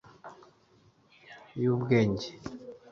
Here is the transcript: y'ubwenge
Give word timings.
y'ubwenge 1.61 2.27